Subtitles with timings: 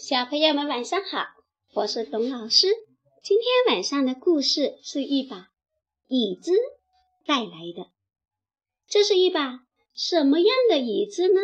[0.00, 1.26] 小朋友们晚上好，
[1.74, 2.68] 我是董老师。
[3.22, 5.50] 今天晚上的故事是一把
[6.08, 6.52] 椅子
[7.26, 7.90] 带来的。
[8.88, 9.60] 这是一把
[9.92, 11.42] 什么样的椅子呢？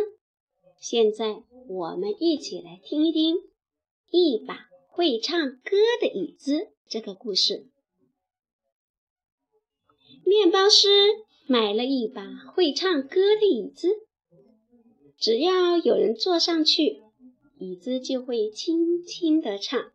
[0.80, 3.36] 现在我们一起来听一听
[4.10, 7.66] 一把会唱歌的椅子这个故事。
[10.24, 10.88] 面包师
[11.46, 13.90] 买了一把会唱歌的椅子，
[15.18, 17.02] 只要有人坐上去。
[17.58, 19.92] 椅子就会轻轻地唱：“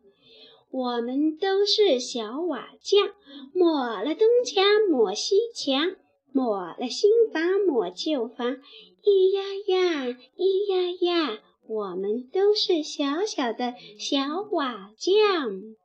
[0.70, 3.14] 我们都是小瓦匠，
[3.52, 5.94] 抹了东墙抹西墙，
[6.32, 8.56] 抹了新房抹旧房，
[9.02, 10.06] 咿呀呀，
[10.36, 10.90] 咿呀
[11.30, 15.76] 呀，我们都是小小的小瓦匠。”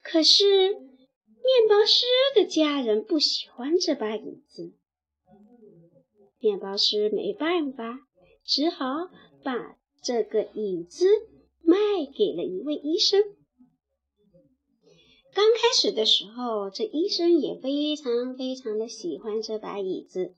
[0.00, 2.04] 可是，面包师
[2.36, 4.74] 的家人不喜欢这把椅子，
[6.38, 7.98] 面包师没办法，
[8.44, 9.10] 只好
[9.42, 9.76] 把。
[10.06, 11.04] 这个椅子
[11.62, 11.76] 卖
[12.16, 13.24] 给了一位医生。
[15.34, 20.36] 刚开始的时候，这医生也非常非常的喜欢这把椅子。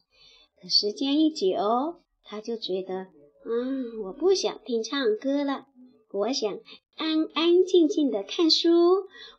[0.58, 3.08] 可时间一久，他就觉得，
[3.44, 5.66] 嗯，我不想听唱歌了，
[6.12, 6.50] 我想
[6.96, 8.70] 安安静静的看书，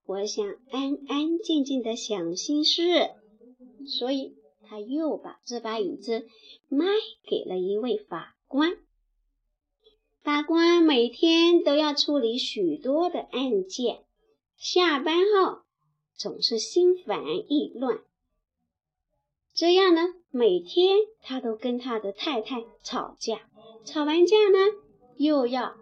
[0.05, 2.83] 我想安安静静的想心事。
[3.87, 6.27] 所以，他又把这把椅子
[6.67, 6.85] 卖
[7.27, 8.77] 给了一位法官。
[10.29, 14.03] 法官每天都要处理许多的案件，
[14.57, 15.63] 下班后
[16.15, 18.01] 总是心烦意乱。
[19.55, 23.49] 这样呢，每天他都跟他的太太吵架，
[23.83, 24.59] 吵完架呢，
[25.17, 25.75] 又要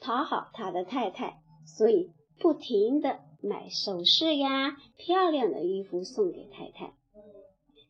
[0.00, 6.94] 讨好他的太太，所以不停的买首饰呀、漂亮的衣服送给太太。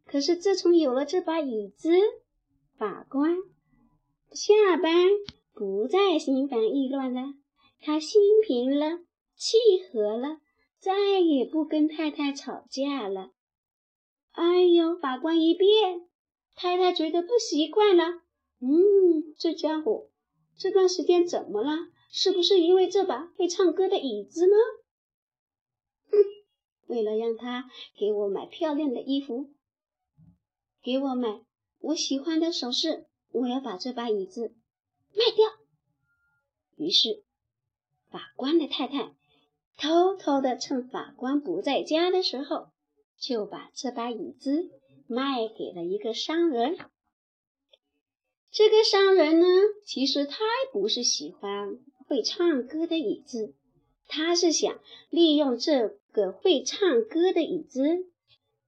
[0.07, 1.93] 可是自从有了这把椅子，
[2.77, 3.37] 法官
[4.33, 5.09] 下班。
[5.59, 7.35] 不再心烦意乱了，
[7.81, 9.01] 他心平了，
[9.35, 9.57] 气
[9.91, 10.39] 和了，
[10.79, 13.33] 再也不跟太太吵架了。
[14.31, 16.09] 哎呦，法官一变，
[16.55, 18.05] 太太觉得不习惯了。
[18.61, 20.11] 嗯，这家伙
[20.57, 21.89] 这段时间怎么了？
[22.13, 24.55] 是不是因为这把会唱歌的椅子呢？
[26.09, 26.19] 哼，
[26.87, 29.51] 为了让他给我买漂亮的衣服，
[30.81, 31.43] 给我买
[31.81, 34.55] 我喜欢的首饰，我要把这把椅子。
[35.15, 35.47] 卖掉。
[36.77, 37.23] 于是，
[38.11, 39.15] 法官的太太
[39.77, 42.69] 偷偷的趁法官不在家的时候，
[43.19, 44.71] 就把这把椅子
[45.07, 46.77] 卖给了一个商人。
[48.51, 49.47] 这个商人呢，
[49.85, 50.39] 其实他
[50.73, 53.55] 不是喜欢会唱歌的椅子，
[54.07, 54.79] 他是想
[55.11, 57.83] 利用这个会唱歌的椅子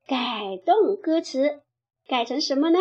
[0.07, 1.62] 改动歌词，
[2.07, 2.78] 改成什么呢？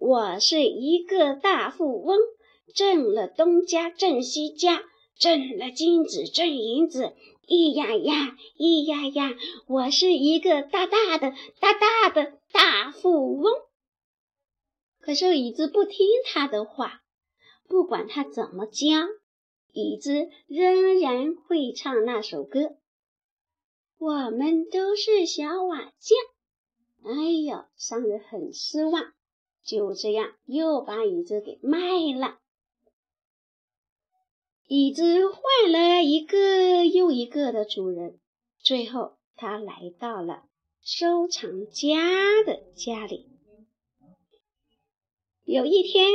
[0.00, 2.18] 我是一个大富翁。
[2.74, 4.82] 挣了东家挣西家，
[5.18, 7.14] 挣了金子挣银子，
[7.46, 13.52] 咿呀呀，咿呀呀，我是一个大大的、大大的大富翁。
[15.00, 17.02] 可是椅子不听他的话，
[17.68, 18.86] 不管他怎么教，
[19.72, 22.76] 椅子仍然会唱那首歌。
[23.98, 27.12] 我们都是小瓦匠。
[27.12, 29.12] 哎呦，商人很失望，
[29.70, 31.78] 就这样又把椅子给卖
[32.18, 32.40] 了。
[34.66, 38.18] 椅子换了一个又一个的主人，
[38.58, 40.42] 最后他来到了
[40.82, 43.28] 收藏家的家里。
[45.44, 46.08] 有一天，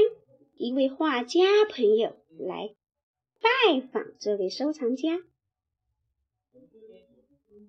[0.56, 2.76] 一位画家朋友来
[3.40, 5.22] 拜访这位收藏家。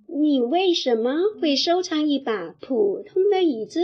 [0.08, 3.80] 你为什么会收藏一把普通的椅子？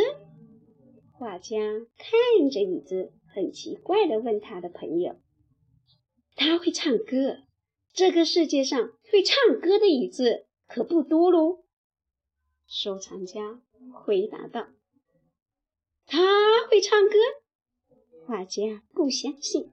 [1.22, 1.56] 画家
[1.98, 5.14] 看着椅子，很奇怪的问他的朋友。
[6.34, 7.44] 他会唱歌，
[7.92, 11.62] 这个世界上会唱歌的椅子可不多喽。
[12.66, 13.62] 收藏家
[13.92, 14.66] 回答道
[16.06, 17.14] ：“他会唱歌。”
[18.26, 19.70] 画家不相信，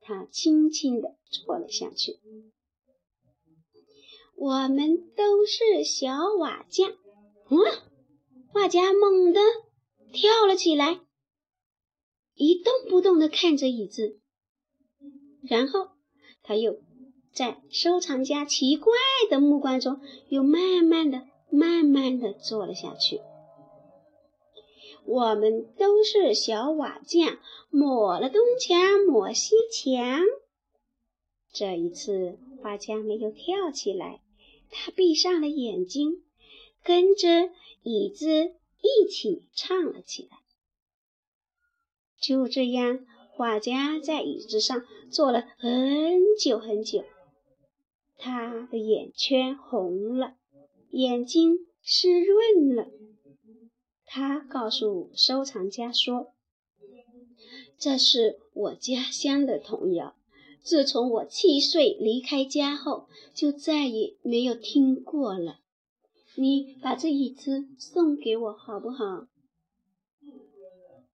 [0.00, 2.18] 他轻轻地坐了下去。
[4.36, 6.90] 我们都是小瓦匠。
[7.48, 7.56] 嗯，
[8.52, 9.40] 画家猛地
[10.14, 11.00] 跳了起来，
[12.34, 14.20] 一动不动地看着椅子。
[15.42, 15.88] 然后，
[16.42, 16.80] 他又
[17.32, 18.94] 在收藏家奇怪
[19.28, 23.20] 的目光中，又慢慢的、慢慢的坐了下去。
[25.04, 27.38] 我们都是小瓦匠，
[27.68, 30.22] 抹了东墙抹西墙。
[31.52, 34.22] 这一次，画家没有跳起来，
[34.70, 36.24] 他闭上了眼睛，
[36.82, 37.50] 跟着
[37.82, 40.38] 椅子一起唱了起来。
[42.20, 43.04] 就这样。
[43.36, 47.02] 画家在椅子上坐了很久很久，
[48.16, 50.36] 他的眼圈红了，
[50.90, 52.86] 眼睛湿润了。
[54.06, 56.32] 他告诉收藏家说
[57.76, 60.14] ：“这是我家乡的童谣，
[60.62, 65.58] 自从我七岁离开家后，就再也没有听过了。
[66.36, 69.26] 你把这椅子送给我好不好？”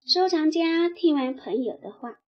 [0.07, 2.21] 收藏家听完朋友的话，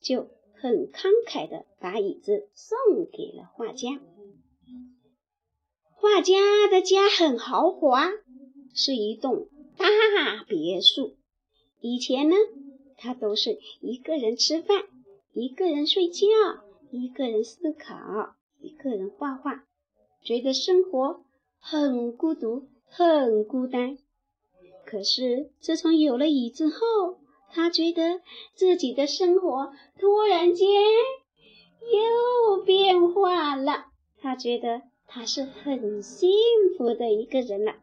[0.00, 2.78] 就很慷慨地把椅子送
[3.12, 4.00] 给了画家。
[5.90, 8.08] 画家的家很豪华，
[8.74, 11.16] 是一栋大别墅。
[11.80, 12.36] 以前呢，
[12.96, 14.84] 他都是一个人吃饭，
[15.34, 16.26] 一个人睡觉，
[16.90, 19.64] 一个人思考，一个人画画，
[20.22, 21.24] 觉得生活
[21.68, 23.98] 很孤独，很孤单。
[24.84, 27.18] 可是自从有了椅子后，
[27.50, 28.20] 他觉得
[28.54, 30.68] 自己的生活突然间
[31.80, 33.86] 又变化了，
[34.20, 36.30] 他觉得他是很幸
[36.78, 37.74] 福的一个人了。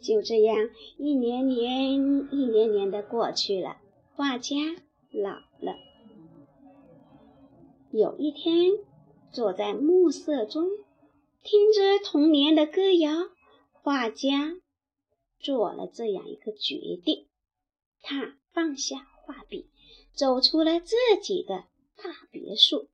[0.00, 1.94] 就这样，一年年、
[2.30, 3.78] 一年年的过去了，
[4.14, 4.54] 画家
[5.10, 5.74] 老了。
[7.90, 8.74] 有一天，
[9.32, 10.68] 坐在暮色中，
[11.46, 13.08] 听着童年的歌谣，
[13.70, 14.56] 画家
[15.38, 17.28] 做了这样一个决定。
[18.02, 19.70] 他放下画笔，
[20.12, 22.88] 走出了自己的大别墅。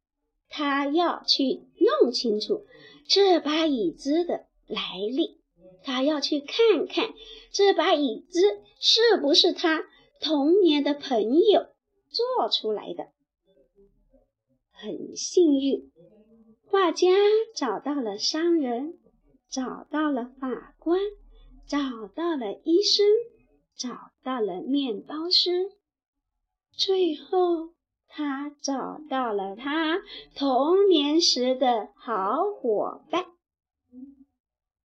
[0.51, 1.63] 他要去
[2.03, 2.67] 弄清楚
[3.09, 5.41] 这把椅子的来历，
[5.83, 7.15] 他要去看看
[7.53, 9.83] 这把椅子是不是他
[10.21, 11.69] 童年的朋友
[12.11, 13.09] 做出来的。
[14.73, 15.91] 很幸运，
[16.73, 17.09] 画家
[17.55, 18.95] 找到了商人，
[19.51, 20.99] 找到了法官，
[21.69, 23.05] 找到了医生。
[23.77, 23.91] 找
[24.23, 25.71] 到了面包师，
[26.75, 27.75] 最后
[28.09, 30.01] 他找到了他
[30.35, 33.27] 童年时的好伙伴。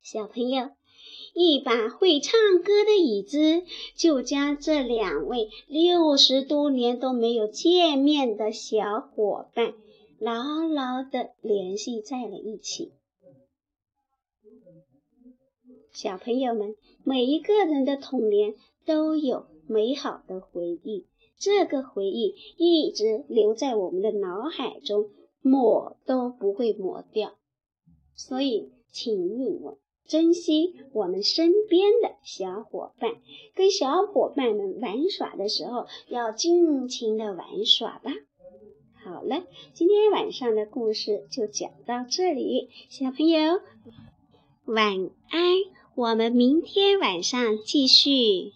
[0.00, 0.70] 小朋友，
[1.34, 3.64] 一把会唱歌的椅子，
[3.96, 9.74] 就将这两位六十多年都没有见面的小伙伴
[10.22, 12.92] 牢牢地联系在了一起。
[15.92, 18.54] 小朋友们，每一个人的童年。
[18.84, 21.06] 都有美好的回忆，
[21.38, 25.08] 这个回忆一直留在我们的脑海中，
[25.40, 27.36] 抹都不会抹掉。
[28.16, 33.12] 所以，请你们珍惜我们身边的小伙伴，
[33.54, 38.10] 跟小伙伴们玩耍的时候要尽情的玩耍吧。
[39.22, 43.60] 好了，今天晚上的故事就讲到这里，小朋友
[44.64, 45.58] 晚安。
[45.94, 48.52] 我们明天晚上继续，